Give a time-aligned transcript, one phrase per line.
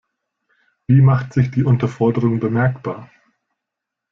[0.87, 3.11] Wie macht sich die Unterforderung bemerkbar?